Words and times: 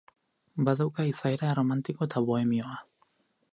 Badauka 0.69 1.05
izaera 1.09 1.51
erromantiko 1.55 2.09
eta 2.11 2.25
bohemioa. 2.31 2.81